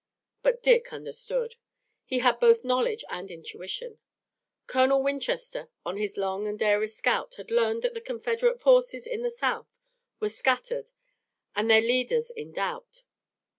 [0.41, 1.57] But Dick understood.
[2.05, 3.99] He had both knowledge and intuition.
[4.65, 9.21] Colonel Winchester on his long and daring scout had learned that the Confederate forces in
[9.21, 9.77] the South
[10.19, 10.89] were scattered
[11.55, 13.03] and their leaders in doubt.